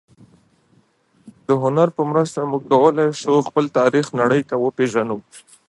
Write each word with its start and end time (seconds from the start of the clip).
د 1.47 1.49
هنر 1.63 1.87
په 1.97 2.01
مرسته 2.11 2.39
موږ 2.51 2.63
کولای 2.73 3.09
شو 3.21 3.33
خپل 3.47 3.65
تاریخ 3.79 4.05
نړۍ 4.19 4.41
ته 4.49 4.55
وپېژنو. 4.63 5.17